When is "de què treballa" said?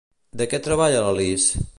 0.41-1.03